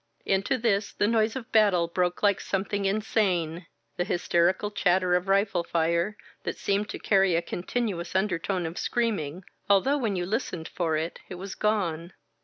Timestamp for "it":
10.97-11.19, 11.29-11.35